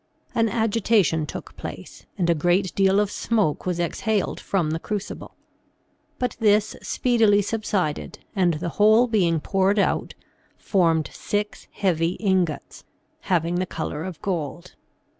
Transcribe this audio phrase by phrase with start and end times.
[0.33, 4.21] An agitation took place and a great deal of smoke was 88 THE SEVEN FOLLIES
[4.21, 5.35] OF SCIENCE exhaled from the crucible;
[6.17, 10.15] but this speedily subsided, and the whole being poured out,
[10.57, 12.83] formed six heavy ingots,
[13.19, 14.73] having the color of gold.